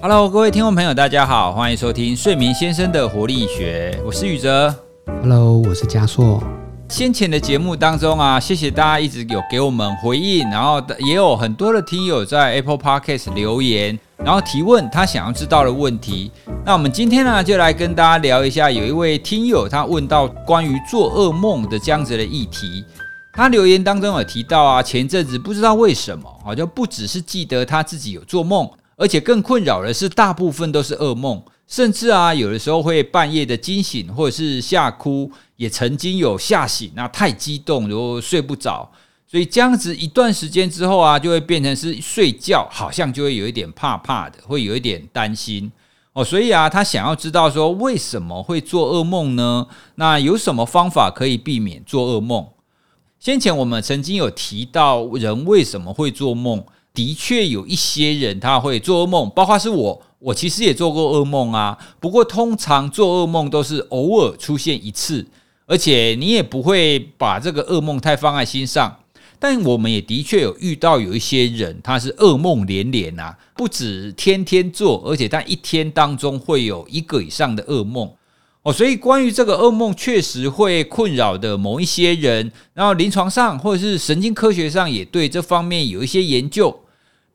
[0.00, 4.72] Hello，各位听众朋友，大家好，欢迎收听睡眠先生的活力学，我是宇哲。
[5.22, 6.40] Hello，我是嘉硕。
[6.88, 16.30] 先前的节目当中啊，谢谢大家一直有给我们回应，然后也有很多的听友在 Apple Podcast 留言，然后提问他想要知道的问题。
[16.64, 22.84] 那我们今天呢，就来跟大家聊一下，有一位听友他问到关于做噩梦的这样子的议题。
[23.32, 38.90] 他留言当中有提到啊，前阵子不知道为什么，好像不只是记得他自己有做梦，而且更困扰的是，大部分都是噩梦，甚至啊，有的时候会半夜的惊醒，或者是吓哭，也曾经有吓醒，那太激动，然后睡不着，
[39.24, 45.70] 所以这样子一段时间之后啊，就会变成是睡觉，好像就会有一点怕怕的，会有一点担心
[46.12, 49.68] 哦，所以啊，他想要知道说为什么会做噩梦呢？
[49.94, 52.44] 那有什么方法可以避免做噩梦？
[53.20, 56.64] 先前我们曾经有提到人为什么会做梦，
[56.98, 61.78] 的确有一些人他会做噩梦，包括是我，我其实也做过噩梦啊。
[62.00, 65.24] 不过通常做噩梦都是偶尔出现一次，
[65.66, 68.96] 而且你也不会把这个噩梦太放在心上。
[69.38, 78.10] 但我们也的确有遇到有一些人，他是噩梦连连啊，不止天天做，而且在一天当中会有一个以上的噩梦。
[78.64, 86.76] 哦，所以关于这个噩梦确实会困扰的某一些人，然后临床上或者是神经科学上也对这方面有一些研究。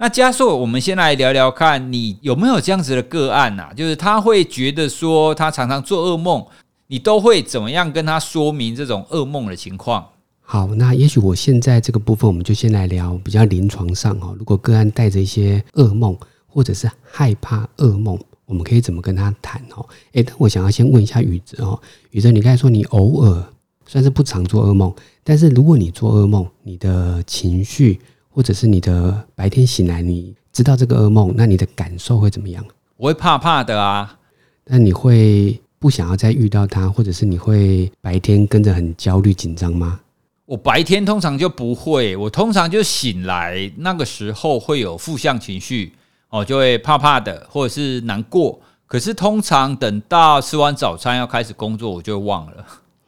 [0.03, 6.45] 那加硕，我们先来聊聊看，你有没有这样子的个案呐、就是他会觉得说他常常做噩梦，
[6.87, 10.05] 你都会怎么样跟他说明这种噩梦的情况？
[10.41, 14.35] 好，那也许我现在这个部分，我们就先来聊比较临床上哦。
[14.37, 19.87] 如果个案带着一些噩梦，或者是害怕噩梦，我们可以怎么跟他谈哦？
[20.11, 21.79] 诶，但我想要先问一下宇哲哦，
[22.11, 23.41] 宇哲，你刚才说你偶尔
[23.85, 24.93] 算是不常做噩梦，
[25.23, 28.01] 但是如果你做噩梦，你的情绪
[28.33, 32.65] 或者是你的白天醒来，你知道这个噩梦，那你的感受会怎么样？
[32.97, 34.17] 我会怕怕的啊，
[34.65, 39.99] 那你会不想要再遇到他，或者是你会白天跟着很焦虑紧张吗？
[40.45, 45.93] 我白天通常就不会，我通常就醒来那个时候会有负向情绪，
[46.29, 48.59] 哦，就会怕怕的，或者是难过。
[48.85, 52.65] 可是通常等到吃完早餐要开始工作，我就会忘了。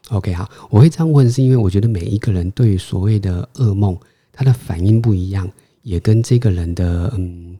[0.09, 3.97] OK，好，我会这样问，是因为我觉得每一个人对于所谓的噩梦，
[4.35, 5.49] 他的反应不一样，
[5.81, 7.55] 也跟这个人的嗯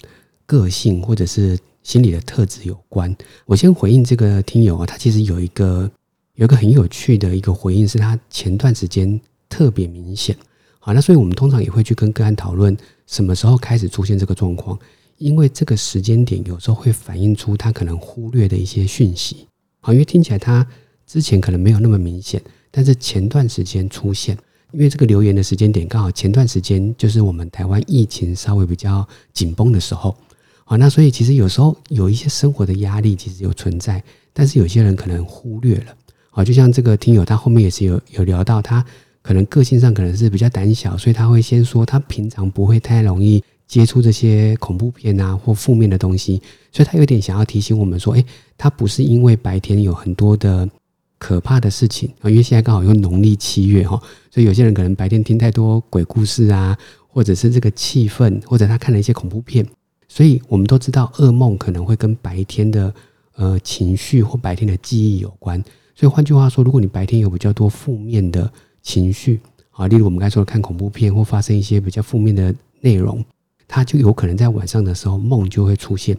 [0.45, 3.15] 个性或者是心理的特质有关。
[3.45, 5.89] 我先回应这个听友啊，他其实有一个
[6.35, 10.35] 有一个很有趣的一个回应，是他前段时间特别明显。
[10.79, 12.75] 好，那所以我们通常也会去跟个案讨论
[13.07, 14.77] 什么时候开始出现这个状况，
[15.17, 19.47] 因为这个时间点有时候会反映出他可能忽略的一些讯息。
[19.79, 20.67] 好，因为听起来他
[21.07, 24.37] 之前可能没有那么明显，但是前段时间出现，
[24.71, 30.15] 因为这个留言的时间点刚好前段时间就是我们台湾疫情稍微比较紧绷的时候。
[30.63, 34.03] 好，那所以其实有时候有一些生活的压力其实有存在，
[34.33, 35.95] 但是有些人可能忽略了。
[36.31, 38.83] 好，就像这个听友他后面也是有有聊到他。
[39.21, 46.39] 可能个性上可能是比较胆小，所以他会先说他平常不会太容易接触这些恐怖片啊或负面的东西，
[46.71, 48.23] 所以他有点想要提醒我们说，诶，
[48.55, 50.69] 他不是因为白天有很多的
[51.17, 53.99] 可怕的事情啊，因为现在刚好又农历七月哈，
[54.29, 56.77] 所以有些人可能白天听太多鬼故事啊，
[57.07, 59.65] 或者是这个气氛，或者他看了一些恐怖片，
[60.07, 62.93] 所以我们都知道噩梦可能会跟白天的
[63.35, 65.63] 呃情绪或白天的记忆有关，
[65.95, 68.51] 所以换句话说，如果你白天有比较多负面的
[68.83, 69.39] 情绪
[69.71, 73.23] 啊，例如我们刚才说的看恐怖片或发生一些比较负面的内容，
[73.67, 76.17] 它就有可能在晚上的时候梦就会出现。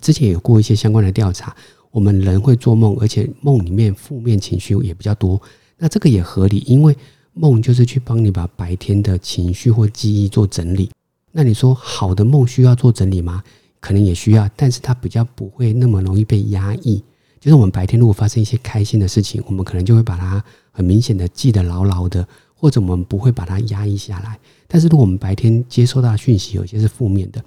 [0.00, 1.54] 之前有过一些相关的调查，
[1.90, 5.40] 我们人会做梦，而且梦里面负面情绪也比较多。
[5.76, 6.96] 那这个也合理，因为
[7.34, 10.90] 梦就是去帮你把白天的情绪或记忆做整理。
[11.32, 13.42] 那你说好的梦需要做整理吗？
[13.80, 17.02] 可能也需要，但是它比较不会那么容易被压抑。
[17.38, 24.36] 就是我们白天如果发生一些开心的事情，我们可能就会把它很明显的记得牢牢的，或者我们不会把它压抑下来。
[24.66, 27.40] 但是如果我们白天接收到讯息有些是负面的，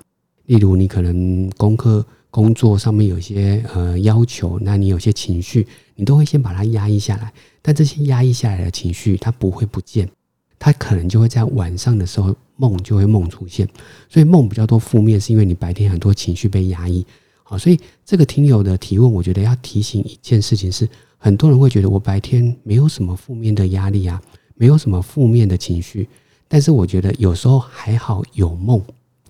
[0.45, 7.31] 例如你可能功课、工作上面有些呃要求，那你有些情绪，你都会先把它压抑下来。
[7.61, 10.09] 但这些压抑下来的情绪，它不会不见，
[10.57, 13.67] 它可能就会在晚上的时候梦就会梦出现。
[14.09, 17.05] 所以梦比较多负面，是因为你白天很多情绪被压抑。
[17.43, 20.87] 好，所以这个听友的提问，我觉得要提醒一件事情是，
[21.17, 24.21] 很多人会觉得我白天没有什么负面的压力啊，
[24.55, 26.07] 没有什么负面的情绪，
[26.47, 28.81] 但是我觉得有时候还好有梦。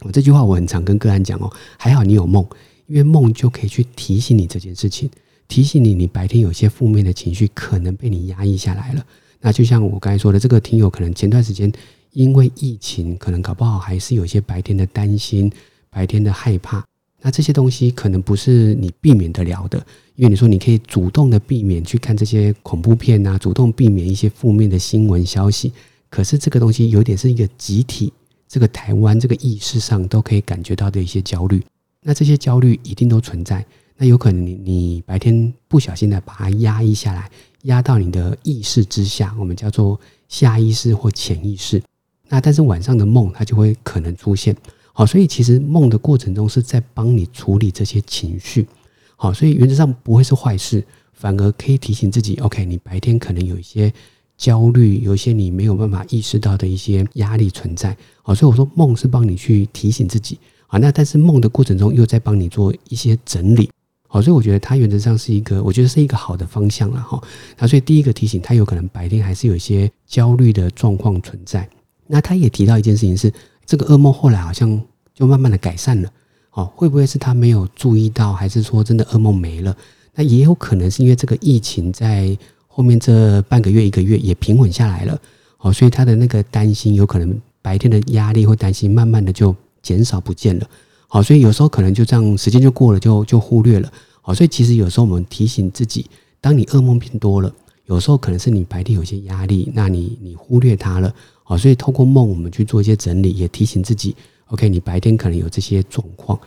[0.02, 2.46] 我这句话我很常跟个案讲哦，还好你有梦，
[2.92, 5.10] 因为梦就可以去提醒你这件事情，
[5.48, 9.06] 提醒你你白天有些负面的情绪可能被你压抑下来了。
[9.40, 11.72] 那就像我刚才说的，这个听友可能前段时间
[12.12, 15.50] 因为疫情，可能搞不好还是有一些白天的担心、
[15.90, 16.86] 白天的害怕。
[17.22, 19.78] 那这些东西可能不是你避免得了的，
[20.18, 25.72] 因为你说你可以主动的避免去看这些恐怖片啊，主动避免一些负面的新闻消息。
[26.10, 28.12] 可是这个东西有点是一个集体，
[28.50, 31.64] 这个台湾这个意识上都可以感觉到的一些焦虑。
[32.04, 33.66] 那这些焦虑一定都存在。
[33.98, 37.30] 那有可能你你白天不小心的把它压抑下来，
[37.64, 41.82] 压到你的意识之下，我们叫做下意识或潜意识。
[42.28, 44.56] 那但是晚上的梦它就会可能出现。
[44.94, 48.68] 好，所以其实梦的过程中是在帮你处理这些情绪，
[49.16, 50.84] 好，所以原则上不会是坏事，
[51.14, 53.94] 反而可以提醒自己，OK，你白天可能有一些
[54.36, 60.38] 焦虑，有一些你没有办法意识到的一些压力存在，好，所以我说梦是帮你去提醒自己，
[60.72, 63.70] 啊，那但是梦的过程中又在帮你做一些整理，
[64.08, 67.22] 好，所以我觉得它原则上是一个，我觉得是一个好的方向了哈，
[67.60, 71.70] 那所以第一个提醒，他有可能白天还是有一些焦虑的状况存在，
[72.08, 73.32] 那他也提到一件事情是。
[73.64, 74.82] 这个噩梦后来好像
[75.14, 76.12] 就慢慢的改善了，
[76.52, 79.74] 哦，会不会是他没有注意到，还是说真的噩梦没了？
[80.16, 85.18] 那也有可能是因为这个疫情在后面这半个月一个月也平稳下来了，
[85.60, 90.68] 哦，所以他的那个担心有可能白天的压力或担心慢慢的就减少不见了，
[91.08, 93.92] 好，所以有时候可能就这样时间就过了，就就忽略了，
[94.22, 96.06] 好，所以其实有时候我们提醒自己，
[96.40, 97.52] 当你噩梦变多了，
[97.86, 101.14] 有时候可能是你白天有些压力，那你你忽略它了。
[101.44, 104.16] 好，所以透过梦，我们去做一些整理，也提醒自己
[104.48, 106.40] ，OK，你白天可能有这些状况。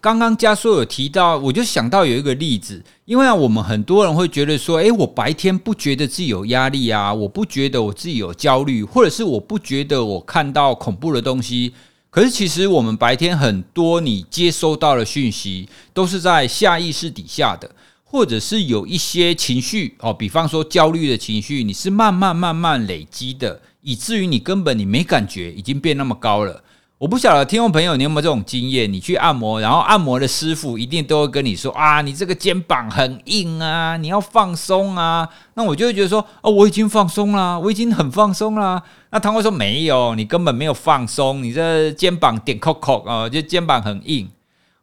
[0.00, 11.74] 刚刚加叔有提到，我就想到有一个例子，因为啊，我们很多人会觉得说，诶，我白天不觉得自己有压力啊，我不觉得我自己有焦虑，或者是我不觉得我看到恐怖的东西。
[12.16, 17.70] 可是其实我们白天很多你接收到的讯息，都是在下意识底下的。
[18.04, 26.64] 或者是有一些情绪哦，比方说焦虑的情绪，你是慢慢慢慢累积的，以至于你根本你没感觉，已经变那么高了。
[26.98, 28.90] 我不晓得听众朋友你有没有这种经验？
[28.90, 35.28] 你去按摩，然后按摩的师傅一定都会跟你说啊，你这个肩膀很硬啊，你要放松啊。
[35.52, 38.82] 那我就会觉得说，哦，我已经放松了，我已经很放松了。
[39.10, 44.26] 那他会说没有，你根本没有放松，你这肩膀点扣扣啊，就肩膀很硬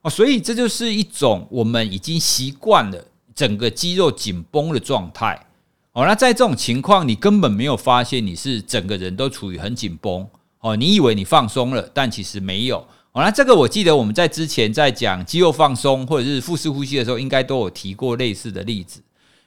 [0.04, 0.09] 哦。
[0.09, 3.06] 所以这就是一种我们已经习惯了。
[3.33, 5.48] 整个肌肉紧绷的状态，
[5.94, 10.27] 哦，那在这种情况，你根本没有发现你是整个人都处于很紧绷，
[10.63, 12.77] 哦，你以为你放松了，但其实没有，
[13.12, 19.01] 哦，那这个我记得我们在之前在讲肌肉放松或者是腹式呼吸的时候，应该都有提过类似的例子，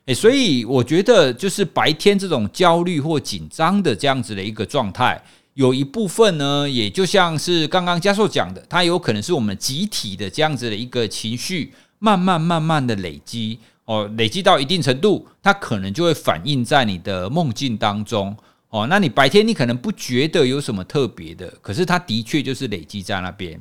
[0.04, 5.18] 诶，所以我觉得就是白天这种焦虑或紧张的这样子的一个状态，
[5.54, 13.58] 有一部分呢，也就像是刚刚加寿讲的，它有可能是我们集体的这样子的一个情绪，慢慢慢慢的累积。
[13.86, 18.36] 哦，累积到一定程度，它可能就会反映在你的梦境当中。
[18.70, 23.60] 哦，那你白天你可能不觉得有什么特别的，可是它的确就是累积在那边。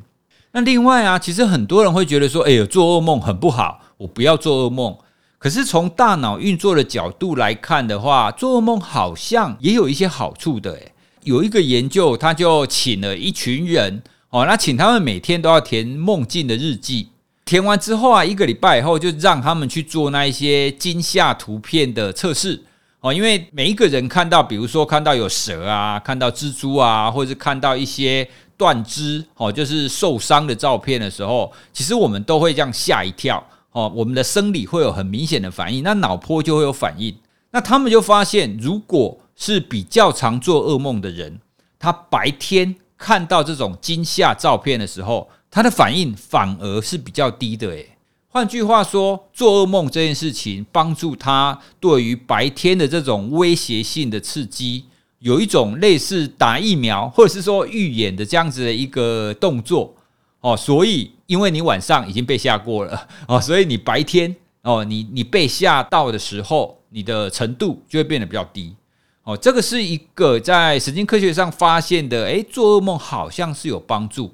[0.51, 4.97] 那另外啊，其实很多人会觉得说，哎呦，做噩梦很不好，我不要做噩梦。
[5.37, 10.71] 可是从大脑运作的角度来看的话，做噩梦好像也有一些好处的。
[10.71, 10.91] 诶，
[11.23, 14.01] 有一个研究，他就请了一群人，
[14.31, 17.09] 哦，那请他们每天都要填梦境的日记。
[17.43, 22.63] 填完之后啊，一个礼拜以后就让他们去做那一些惊吓图片的测试
[23.05, 37.15] 哦，因为每一个人看到，比如说看到有蛇啊，看到蜘蛛啊，或者是看到一些断肢哦，就是受伤的照片的时候，其实我们都会这样吓一跳哦，我们的生理会有很明显的反应，那脑波就会有反应。
[37.51, 41.39] 那他们就发现，如果是比较常做噩梦的人，
[41.77, 45.29] 他白天看到这种惊吓照片的时候。
[45.51, 47.94] 他的反应反而是比较低的，诶。
[48.35, 54.83] 换句话说，做噩梦这件事情帮助他对于白天的这种威胁性的刺激，
[55.19, 59.95] 有一种类似打疫苗或者是说预演的这样子的一个动作
[60.41, 60.57] 哦。
[60.57, 68.75] 所以，因为你晚上已经被吓过了哦，所以你白天哦，你你被吓到的时候，你的程度就会变得比较低
[69.23, 69.37] 哦。
[69.37, 74.33] 这个是一个在神经科学上发现的，诶，做噩梦好像是有帮助。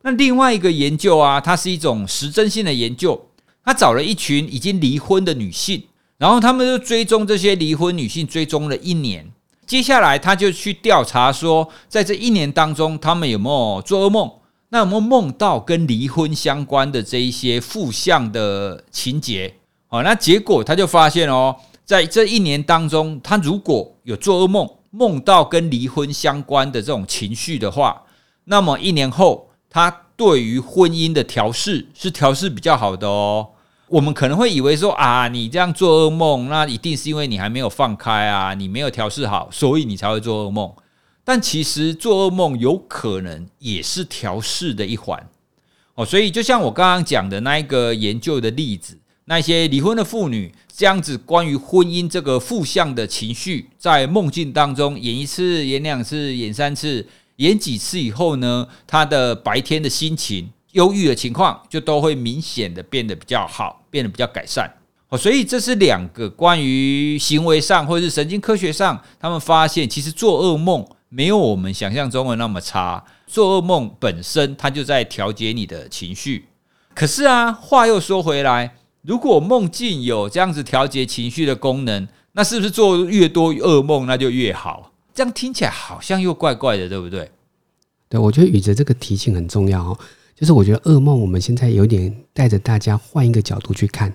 [0.00, 3.28] 那另外一个研究啊，它是一种实证性的研究。
[3.64, 5.84] 他找了一群已经离婚的女性，
[6.18, 9.30] 然后他们就追踪这些离婚女性，追踪了一年。
[9.66, 14.30] 接下来他就去调查说，在这一年当中，他们有没有做噩梦？
[14.70, 19.54] 那有没有梦到跟离婚相关的这一些负向的情节？
[19.88, 28.02] 哦，那结果他就发现哦，在这一年当中，他如果有做噩梦，梦到跟离婚相关的这种情绪的话，
[28.44, 29.48] 那么一年后。
[29.74, 29.90] 他
[30.22, 33.48] 对于婚姻的调试是调试比较好的哦。
[33.88, 40.72] 我们可能会以为说啊，你这样做噩梦，那一定是因为你还没有放开啊，你没有调试好，所以你才会做噩梦。
[41.24, 45.28] 但其实做噩梦有可能也是调试的一环
[45.96, 57.04] 哦，所以就像我刚刚讲的那一个研究的例子，那些离婚的妇女这样子，关于婚姻这个负向的情绪，在梦境当中演一次、演两次、演三次、
[57.36, 64.70] 演几次以后呢，他的白天的心情、忧郁的情况就都会明显的变得比较好，变得比较改善。
[65.08, 73.04] 哦，所以这是两个关于行为上或者是神经科学上，他们发现其实做噩梦没有我们想象中的那么差。
[73.26, 76.46] 做噩梦本身，它就在调节你的情绪。
[76.94, 84.91] 可是啊，话又说回来，如果梦境有这样子调节情绪的功能，那是不是做越多噩梦那就越好？
[85.14, 87.30] 这样听起来好像又怪怪的，对不对？
[88.08, 89.98] 对，我觉得宇哲这个提醒很重要哦。
[90.34, 94.12] 就是我觉得噩梦，我们现在有点带着大家换一个角度去看，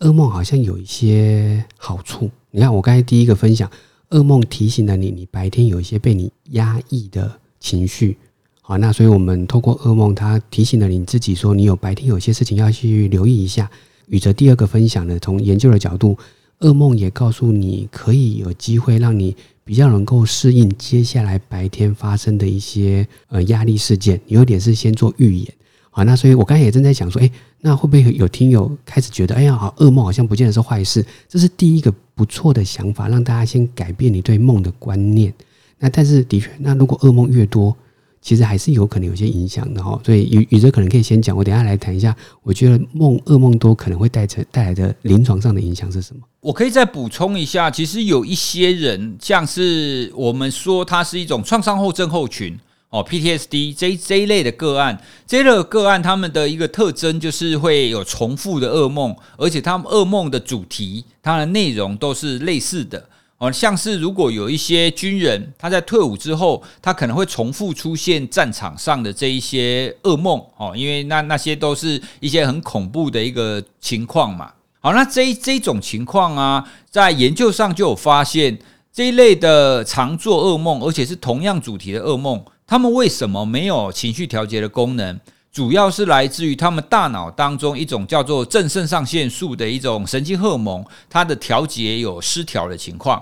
[0.00, 2.30] 噩梦好像有一些好处。
[2.50, 3.70] 你看，我刚才第一个分享，
[4.10, 8.18] 噩梦提醒了你，你白天有一些被你压抑的情绪。
[8.60, 13.70] 好，那所以我们透过噩梦，它提醒了你自己，说你有白天有些事情要去留意一下。
[14.06, 16.18] 宇哲第二个分享呢，从研究的角度，
[16.62, 24.20] 噩梦也告诉你可以有机会让你比较能够适应接下来白天发生的一些呃压力事件。
[24.26, 25.52] 有点是先做预演。
[25.90, 31.04] 好，那所以我刚才也正在想说，哎，那会不会有听友开始觉得，哎呀，好，噩梦好像不见得是坏事？
[31.28, 35.30] 这是第一个不错的想法，让大家先改变你对梦的观念。
[35.78, 37.76] 那但是的确，那如果噩梦越多，
[38.22, 42.16] 其实还是有可能有些影响的哈，所以宇宇哲可能可以先讲，我等下来谈一下。
[42.42, 46.22] 我觉得梦噩梦多可能会带成带来的临床上的影响是什么？
[46.40, 52.56] 我可以再补充一下，其实有一些人，像是我们说它是一种创伤后症候群
[52.90, 63.08] 哦，PTSD 这这一类的个案，这类个案他们的一个特征就是会有重复的噩梦，而且他们噩梦的主题、它的内容都是类似的。
[63.42, 74.52] 哦，像是如果有一些军人，他在退伍之后，他可能会重复出现战场上的这一些噩梦哦，因为那那些都是一些很恐怖的一个情况嘛。
[74.78, 78.56] 好，那这这种情况啊，在研究上就有发现，
[78.92, 85.18] 这一类的常做噩梦，而且是同样主题的噩梦，他们为什么没有情绪调节的功能？
[85.50, 93.20] 主要是来自于他们大脑当中一种叫做正肾上腺素的一种神经荷尔蒙，它的调节有失调的情况。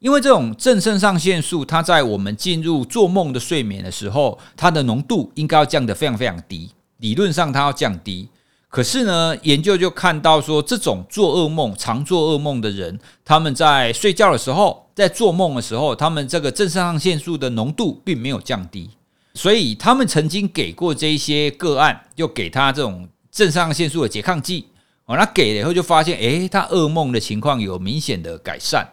[0.00, 6.70] 因为这种正肾上腺素，它在我们进入做梦的睡眠的时候，它的浓度应该要降得非常非常低。
[6.96, 8.30] 理论上它要降低，
[8.70, 18.88] 可是呢，研究就看到说，这种做噩梦、常做噩梦的人，他们在睡觉的时候，在做梦的时候，他们这个正肾上腺素的浓度并没有降低。
[19.34, 24.64] 所以他们曾经给过这一些个案，就给他这种正肾上腺素的拮抗剂。
[25.04, 28.88] 哦，那给了以后就发现，诶，他噩梦的情况有明显的改善。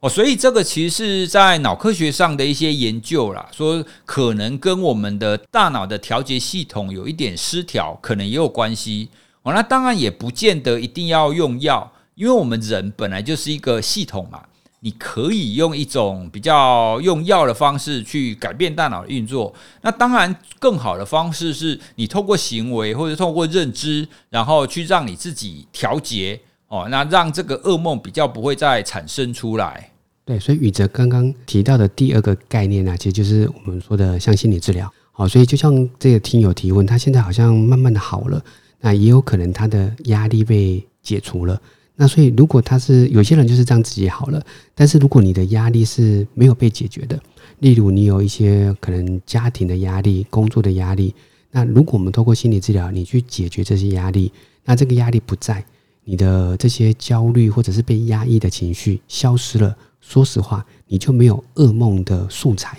[0.00, 9.08] 哦，所以这个其实是在脑科学上的一些研究啦，说可能跟我们的大脑的调节系统有一点失调，可能也有关系。
[9.42, 14.42] 哦，那当然也不见得一定要用药，因为我们人本来就是一个系统嘛。
[14.80, 19.52] 你可以用一种比较用药的方式去改变大脑的运作。
[19.82, 26.40] 那当然，更好的方式是你透过行为或者透过认知，然后去让你自己调节。
[26.68, 29.90] 哦，那让这个噩梦比较不会再产生出来。
[30.24, 34.92] 对，所以宇哲刚刚提到的第二个概念呢，其实就是我们说的像心理治疗。
[35.12, 38.44] 好，所以就像这个听友提问，他现在好像慢慢的好了，
[38.80, 41.60] 那也有可能他的压力被解除了。
[41.96, 44.40] 那所以如果他是有些人就是这样自己好了，
[44.74, 47.18] 但是如果你的压力是没有被解决的，
[47.60, 51.14] 例如你有一些可能家庭的压力、工作的压力，
[51.50, 54.30] 那如果我们透过心理治疗，你去解决这些压力，
[54.66, 55.64] 那这个压力不在。
[56.10, 62.78] 你的这些焦虑或者是被压抑的情绪消失了，说实话，你就没有噩梦的素材。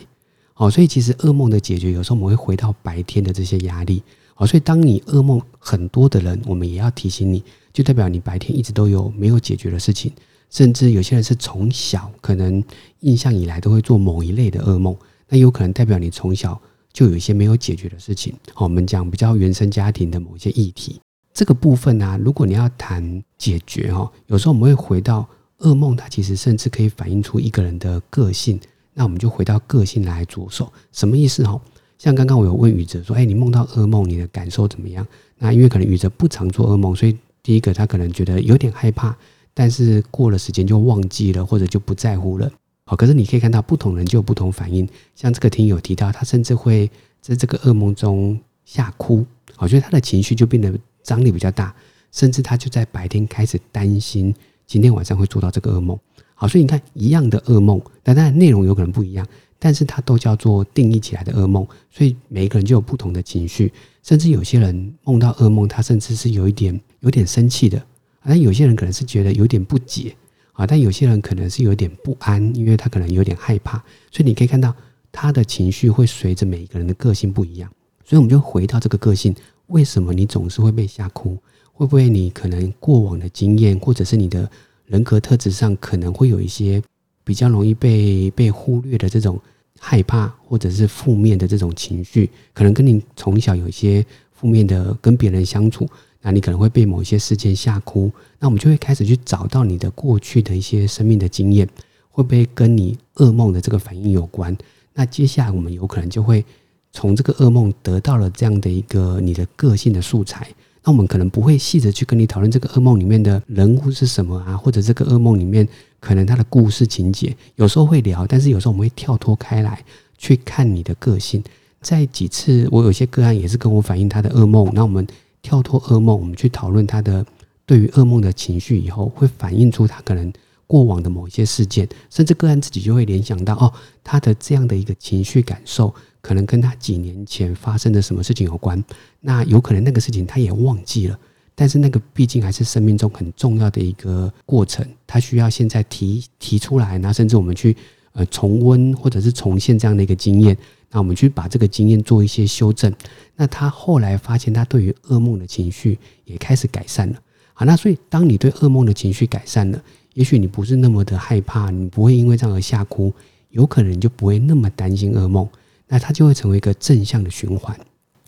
[0.56, 4.02] 好，所以其实噩梦的解决，有时候我们会回到白天的这些压力。
[4.34, 10.12] 好，所以当你噩梦很多的人，我们也要提醒你，就代表你白天一直都有没有解决的事情，
[10.50, 12.64] 甚至有些人是从小可能
[13.02, 16.60] 印象以来都会做某一类的噩梦，那有可能代表你从小
[16.92, 18.34] 就有一些没有解决的事情。
[18.56, 21.00] 好，我们讲比较原生家庭的某些议题。
[21.34, 25.28] 这个部分呢，如果你要谈解决哈，有时候我们会回到
[25.60, 28.60] 噩梦，它其实甚至可以反映出一个人的个性。
[28.94, 31.62] 那我们就回到个性来着手，什么意思哈？
[31.98, 35.06] 像刚刚我有问宇哲说，哎，你梦到噩梦，你的感受怎么样？
[35.38, 39.16] 那因为可能宇哲不常做噩梦，所以第一个他可能觉得有点害怕，
[39.54, 42.52] 但是过了时间就忘记了，或者就不在乎了。
[42.86, 44.88] 好，可是你可以看到不同人就有不同反应。
[45.16, 46.90] 像这个听友提到，他甚至会
[47.22, 49.26] 在这个噩梦中吓哭，
[49.58, 50.74] 我觉得他的情绪就变得。
[51.04, 51.74] 张力比较大，
[52.12, 54.34] 甚至他就在白天开始担心
[54.68, 55.98] 今天晚上会做到这个噩梦。
[56.36, 59.28] 好，所以你看一样的噩梦，但当然内容有可能不一样，
[59.58, 67.86] 但是它都叫做定义起来的噩梦，所以每一个人就有不同的情绪，甚至有些人梦到噩梦，他甚至是有一点有点生气的，
[68.24, 70.16] 但有些人可能是觉得有点不解
[70.54, 73.78] 啊，但有些人可能是有点不安，因为他可能有点害怕，
[74.12, 74.74] 所以你可以看到
[75.12, 77.70] 他的情绪会随着每一个人的个性不一样，
[78.06, 79.36] 所以我们就回到这个个性，
[79.70, 81.36] 为什么你总是会被吓哭？
[81.74, 84.48] 会不会你可能过往的经验，或者是你的
[84.86, 86.80] 人格特质上可能会有一些？
[87.22, 89.40] 比较容易被被忽略的这种
[89.78, 95.88] 害怕，或者是负面的这种情绪，可能跟你从小有一些负面的跟别人相处，
[96.24, 98.12] 那你可能会被某些事件吓哭。
[98.40, 101.70] 那我们就会开始去找到你的过去的一些生命的经验，
[102.10, 104.58] 会不会跟你噩梦的这个反应有关？
[104.96, 106.44] 那接下来我们有可能就会
[106.92, 110.48] 从这个噩梦得到了这样的一个你的个性的素材。
[110.82, 115.68] 那我们可能不会细着去跟你讨论这个噩梦里面的人物是什么啊，或者这个噩梦里面
[116.00, 119.84] 可能他的故事情节，有时候会聊，但是有时候我们会跳脱开来
[120.18, 121.44] 去看你的个性。
[121.82, 125.06] 在几次我有些个案也是跟我反映他的噩梦，那我们
[125.42, 127.26] 跳脱噩梦，我们去讨论他的
[127.66, 130.32] 对于噩梦的情绪以后，会反映出他可能
[130.66, 135.94] 过往的某一些事件，甚至个案自己就会联想到哦，他的这样的一个情绪感受。
[136.22, 138.84] 可能跟他几年前发生的什么事情有关，
[139.22, 141.18] 那有可能那个事情他也忘记了，
[141.56, 147.76] 但是那个毕竟还是生命中很重要的一个过程，他需要现在提提出来，那甚至我们去
[148.14, 150.58] 呃重温或者是重现这样的一个经验，
[150.92, 152.94] 那我们去把这个经验做一些修正，
[153.36, 157.16] 那他后来发现他对于噩梦的情绪也开始改善了，
[157.54, 159.82] 好，那所以当你对噩梦的情绪改善了，
[160.16, 163.14] 也许你不是那么的害怕，你不会因为这样而吓哭，
[163.52, 165.48] 有可能你就不会那么担心噩梦。
[165.92, 167.78] 那它就会成为一个正向的循环，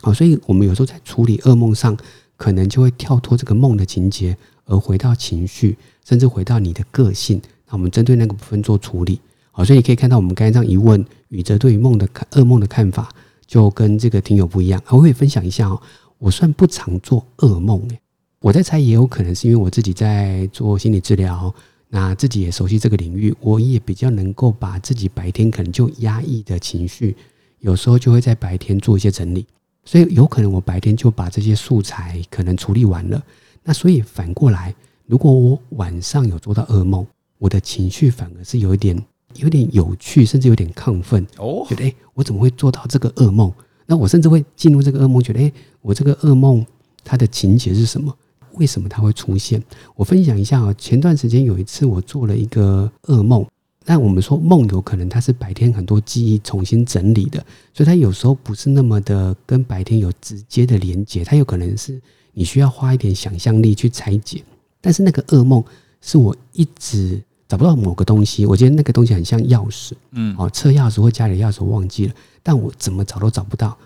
[0.02, 1.96] 好，所以我们有时候在处理噩梦上，
[2.36, 7.40] 可能就会跳脱这个梦的情节，而回到情绪，甚至回到你的个性。
[7.68, 13.10] 那我们针对那个部分做处理，好，所以你可以看到我们刚才这样一问，宇哲对于梦的看噩梦的看法，
[13.46, 14.82] 就跟这个听友不一样。
[14.90, 15.80] 我会分享一下哦，
[16.18, 18.00] 我算不常做噩梦诶，
[18.40, 21.54] 我在猜也有可能是因为我自己在做心理治疗，
[21.90, 27.16] 那自己也熟悉这个领域，我也比较能够把自己白天可能就压抑的情绪。
[27.62, 29.46] 有时候就会在白天做一些整理，
[29.86, 33.24] 所以有可能我白天就把这些素材可能处理完了。
[33.64, 34.74] 那所以反过来，
[35.06, 37.06] 如果我晚上有做到噩梦，
[37.38, 39.00] 我的情绪反而是有一点、
[39.36, 43.52] 有点有趣，甚至有点亢奋哦，觉得哎，我怎么会做到这个噩梦？
[43.86, 46.66] 那我甚至会进入这个噩梦，觉得哎，我这个噩梦
[47.04, 48.16] 它的情节是什么？
[48.54, 49.64] 为什么它会出现？
[49.96, 53.46] 我分享一下啊，前段时间有一次我做了一个噩梦。
[53.84, 62.00] 但我们说梦有可能它是白天很多记忆重新整理的，所以它有时候不是那么的跟白天有直接的连接，它有可能是
[62.34, 64.44] 你需要花一点想象力去拆解。
[64.80, 65.64] 但是那个噩梦
[66.00, 72.14] 是我一直找不到某个东西，我觉得那个东西很像钥匙，嗯，哦，车钥匙或家里钥匙我忘记了，
[72.44, 73.78] 但我怎么找都找不到。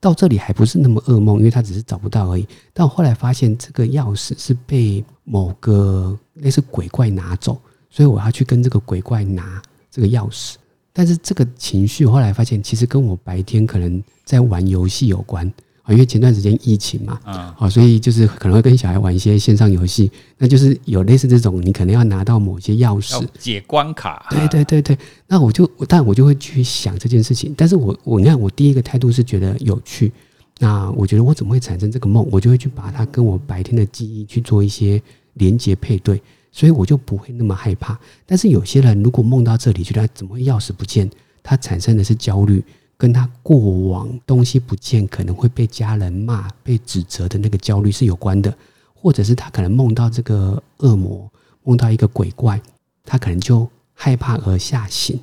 [0.00, 2.48] 到这里还不是那么噩梦，因为它只是找不到而已。
[2.72, 7.60] 但我后来发现这个钥匙是被某个类似鬼怪拿走。
[7.90, 10.54] 所以我要去跟这个鬼怪拿这个钥匙，
[10.92, 15.52] 但是这个情绪后来发现，其实跟我白天可能在玩游戏有关。
[15.82, 23.26] 啊，因为前段时间疫情嘛，啊，好，所以就是可能会跟小孩玩一些线上游戏，那就是有类似这种，你可能要拿到某些钥匙。
[23.38, 30.12] 解关卡，对对对对，那我就但我就会去想这件事情，但是我我你看我第一个态度是觉得有趣，
[30.58, 36.22] 那我觉得我怎么会产生这个梦，我就会去把它跟我白天的记忆去做一些连接配对。
[36.52, 41.08] 所以我就不会那么害怕，但是有些人如果梦到这里，觉得怎么会钥匙不见？
[41.42, 42.62] 他产生的是焦虑，
[42.96, 43.56] 跟他过
[43.88, 48.52] 往东西不见，可能会被家人骂、被指责的那个焦虑是有关的，
[48.92, 51.30] 或者是他可能梦到这个恶魔，
[51.62, 52.60] 梦到一个鬼怪，
[53.04, 55.18] 他可能就害怕而吓醒，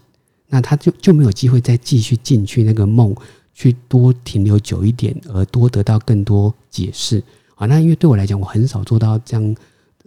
[0.47, 3.13] 那他就就没有机会再继续进去那个梦，
[3.53, 7.21] 去多停留久一点，而多得到更多解释
[7.55, 7.67] 啊。
[7.67, 9.55] 那因为对我来讲，我很少做到这样。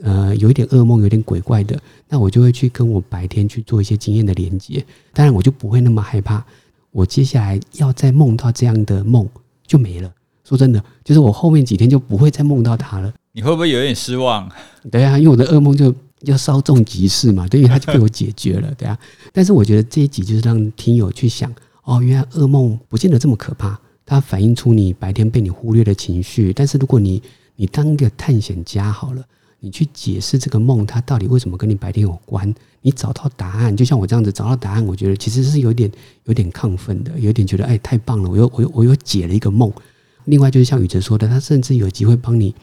[0.03, 6.43] 呃，有一点噩梦，有点鬼怪的，那我就会去跟我白天去做一些经验的连接，当然我就不会那么害怕。
[6.91, 9.29] 我接下来要再梦到这样的梦
[9.67, 10.11] 就没了。
[10.43, 13.13] 说真的，就是我后面几天就不会再梦到他了。
[13.33, 14.51] 你会不会有点失望？
[14.91, 18.99] 对啊，因为我的噩梦就要稍纵即逝嘛，对，因为它就被我解决了，对啊。
[19.33, 26.53] 但是我觉得这一集就是让听友去想，哦，原来噩梦不见得这么可怕，它反映出你白天被你忽略的情绪。
[26.53, 27.23] 但是如果你
[27.55, 29.23] 你当个探险家好了。
[29.61, 32.53] 你去解释这个梦，它到底为什么跟你白天有关？
[32.83, 35.91] 你找到答案，就像我这样子找到答案，我觉得其实是有点
[36.25, 39.71] 有点亢奋的，有点觉得哎太棒了，我又我又我又解了一个梦。
[40.25, 42.55] 另外就是像宇哲说的，他甚至有机会帮你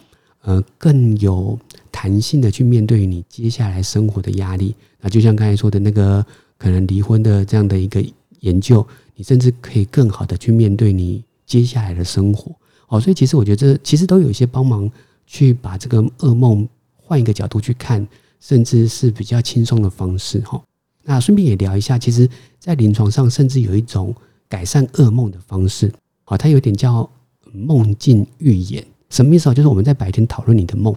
[0.42, 1.60] 呃更有
[1.92, 4.74] 弹性的去面对你接下来生活的压力。
[5.00, 6.26] 那就像刚才说的那个
[6.58, 8.04] 可能离婚的这样的一个
[8.40, 12.52] 研究，你甚至可以更好的去面对你接下来的生活。
[12.88, 14.90] 哦，所以其实我觉得这其实都有一些帮忙
[15.28, 16.68] 去把这个噩梦
[17.08, 18.06] 换一个角度去看，
[18.42, 20.40] 甚至是比较轻松的方式。
[20.42, 20.62] 哈，
[21.04, 24.14] 那顺便也聊一下，其实，在临床上甚至有一种
[24.50, 25.90] 改善噩梦的方式。
[26.26, 27.10] 好，它有点叫
[27.54, 29.54] 梦境预言，什么意思啊？
[29.54, 30.94] 就是我们在白天讨论你的梦，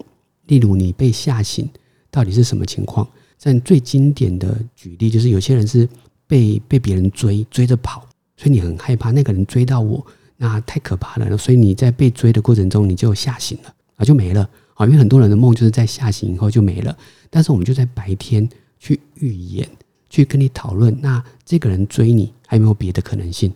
[0.49, 1.70] 例如你被吓醒，
[2.11, 3.07] 到底是什么情况？
[3.38, 5.88] 在最经典的举例，就是有些人是
[6.27, 8.05] 被被别人追追着跑，
[8.37, 10.05] 所以你很害怕那个人追到我。
[10.42, 14.49] 那太可怕了，所以你在被追的过程中，你就吓醒了啊，就没了
[14.87, 16.97] 因为很多人的梦就是在吓醒以后就没了，
[17.29, 19.69] 但是我们就在白天去预演，
[20.09, 23.53] 去跟你讨论，那这个人追你还有没有别的可能性？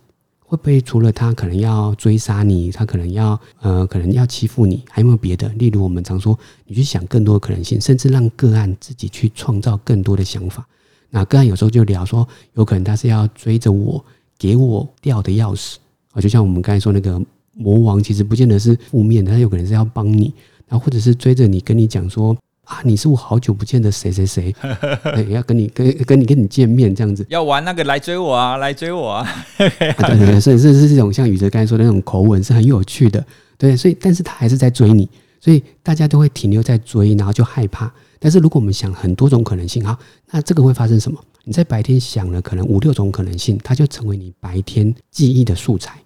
[0.46, 5.48] 会不会除了他可能要追杀你，他可能要呃可能要欺负你，还有没有别的？
[5.54, 10.64] 例如我们常说，你去想更多的可能性，甚至让个案自己去创造更多的想法。
[11.10, 14.04] 那个案有时候就聊说，有可能他是要追着我，
[14.38, 15.76] 给我掉的钥匙。
[16.12, 17.20] 啊，就像我们刚才说那个
[17.54, 20.32] 魔王，其实不见得是负面的，他有可能是要帮你，
[20.68, 24.54] 然后或者是追着你跟你讲说啊，你是我好久不见的谁谁谁，
[25.28, 33.24] 要跟你跟跟你跟你见面这样子，要玩那个来追我啊，来追我啊，对对对，所以这是这种像宇哲刚才说的那种口吻是很有趣的，
[33.58, 35.08] 对，所以但是他还是在追你，
[35.40, 37.92] 所以大家都会停留在追，然后就害怕。
[38.18, 39.98] 但是如果我们想很多种可能性，好，
[40.30, 41.20] 那这个会发生什么？
[41.44, 45.98] 你在白天想了可能五六种可能性，它就成为你白天记忆的素材。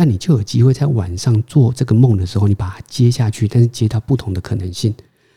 [0.00, 4.94] 那你就有机会在晚上做这个梦的时候，你把它接下去，但是接到不同的可能性。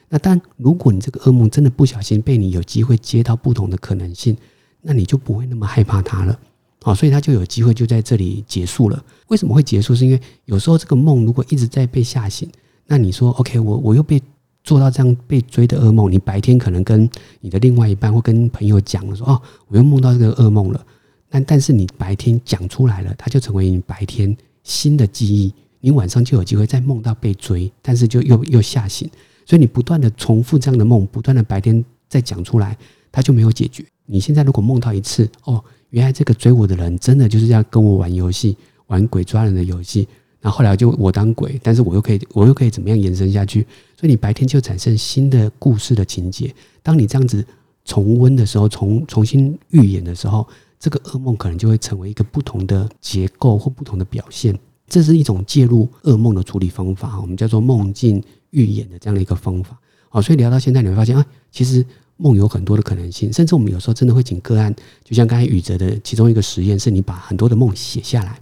[0.08, 4.38] 那但如果你这个噩梦真的不小心被你有机会接到不同的可能性，
[4.84, 6.40] 那你就不会那么害怕它了。
[6.84, 9.04] 好，所以它就有机会就在这里结束了。
[9.30, 9.96] 为什么会结束？
[9.96, 12.48] 是因为有时候这个梦如果一直在被吓醒，
[12.86, 14.22] 那你说 OK，我我又被
[14.64, 16.12] 做到这样被追的噩梦。
[16.12, 20.86] 你白天可能跟你的另外一半或跟朋友讲了说哦，我又梦到这个噩梦了。
[21.30, 24.38] 但但是你白天讲出来了，它就成为你白天。
[24.64, 29.10] 新的记忆，你晚上就有机会再梦到被追，但是就又又吓醒，
[29.46, 32.78] 所以你不断的重复这样的梦，不断的白天再讲出来，
[33.12, 33.84] 它就没有解决。
[34.06, 38.56] 你现在如果梦到一次，哦，原来这个追我的人真的就是要跟我玩游戏，
[38.88, 40.08] 玩鬼抓人的游戏，
[40.40, 43.62] 然后后来就我当鬼，但是我又可以，我又可以怎么样延伸下去？
[44.00, 46.54] 所以你白天就产生新的故事的情节。
[46.84, 47.46] 当你这样子
[47.86, 50.48] 重温的时候，重重新预演的时候。
[50.82, 59.80] 这个噩梦可能就会成为一个不同的结构或不同的表现，这是一种介入噩梦的处理方法，我们叫做梦境预演的这样的一个方法。
[60.10, 61.86] 好，所以聊到现在，你会发现啊，其实
[62.18, 68.40] 梦有很多的可能性，甚至我们有时候真的会请个案，就像刚才宇哲的其中一个实验，是你把很多的梦写下来，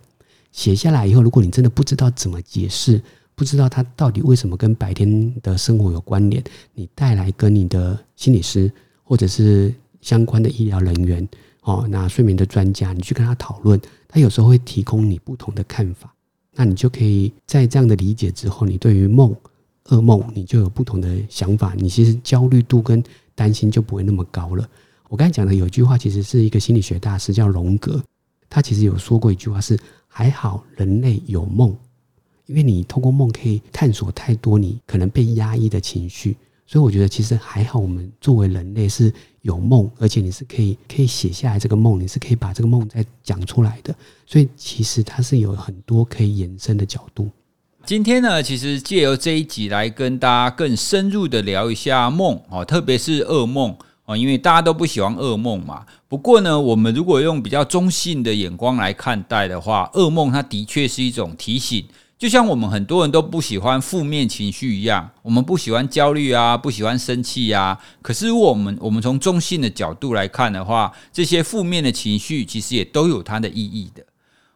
[0.54, 3.02] 写下来以后，如果你真的不知道怎么解释，
[3.36, 6.42] 不知道它到底为什么跟白天的生活有关联，
[6.74, 8.72] 你带来跟你的心理师
[9.04, 11.28] 或者是相关的医疗人员。
[11.70, 16.12] 哦，那睡眠的专家，你去跟他讨论，他有时候会提供你不同的看法，
[16.56, 19.36] 那你就可以在这样的理解之后，你对于梦、
[19.86, 23.04] 噩梦，你就有不同的想法，你其实焦虑度跟
[23.36, 24.68] 担心就不会那么高了。
[25.10, 28.04] 我刚才讲的有一句话，其实是一个心理学大师叫荣格，
[28.50, 29.78] 他其实有说过一句话是：
[30.08, 31.78] 还好人类有梦，
[32.48, 36.36] 因为你通过梦可以探索太多你可能被压抑的情绪。
[36.72, 43.92] 所以我觉得其实还好，我们作为人类是有梦，而且你是可以可以写下来这个梦，你是可以把这个梦再讲出来的。
[44.28, 47.28] 所以其实它是有很多可以延伸的角度。
[47.88, 55.84] 今天呢，其实借由这一集来跟大家更深入的聊一下梦哦，特别是噩梦哦，因为大家都不喜欢噩梦嘛。
[56.08, 61.84] 不过呢，我们如果用比较中性的眼光来看待的话，噩梦它的确是一种提醒。
[62.20, 67.80] 就像我们很多人都不喜欢负面情绪一样，我们不喜欢焦虑啊，不喜欢生气啊。
[68.02, 74.04] 可是我们我们从中性的角度来看的话，这些负面的情绪其实也都有它的意义的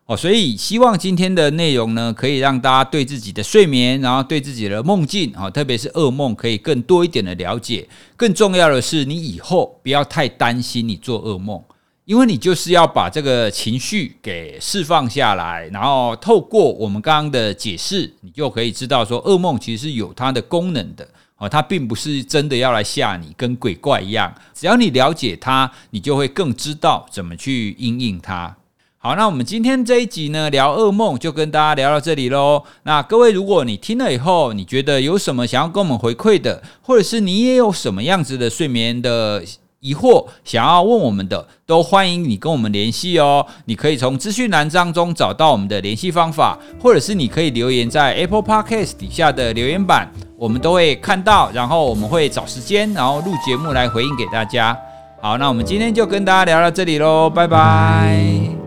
[0.07, 0.17] 哦。
[0.17, 7.87] 所以希望今天的内容呢，可以让大家对自己的睡眠，然后对自己的梦境啊，特别是噩梦，可以更多一点的了解。
[8.17, 11.63] 更重要的是，你以后不要太担心你做噩梦。
[12.05, 24.35] 因为你就是要把这个情绪给释放下来，然后透过我们刚刚的解释，你就可以知道说，噩梦其实是有它的功能的哦，它并不是真的要来吓你，跟鬼怪一样。
[24.53, 28.57] 只要你了解它，你就会更知道怎么去应应它。
[28.97, 32.63] 好，那我们今天这一集呢，聊噩梦就跟大家聊到这里喽。
[32.83, 39.41] 那各位，如果你听了以后，你觉得有什么想要跟我们回馈的，或者是你也有什么样子的睡眠的？
[39.83, 43.45] 疑惑想要问我们的，都欢迎你跟我们联系哦。
[43.65, 54.77] 你可以从资讯栏当中找到我们的联系方法，或者是你可以留言在 Apple Podcast 底下的留言板，我们都会看到，然后我们会找时间，然后录节目来回应给大家。
[55.21, 58.62] 好，那我们今天就跟大家聊到这里喽，拜拜。